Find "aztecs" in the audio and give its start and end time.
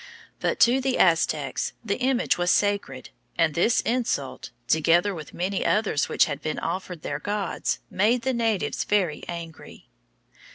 0.97-1.73